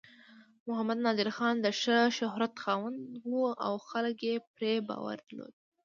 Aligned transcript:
محمد 0.67 0.99
نادر 1.05 1.29
خان 1.37 1.55
د 1.61 1.67
ښه 1.81 1.97
شهرت 2.17 2.53
خاوند 2.63 2.99
و 3.31 3.33
او 3.65 3.73
خلک 3.89 4.17
یې 4.29 4.35
پرې 4.55 4.73
باور 4.87 5.17
درلود. 5.27 5.53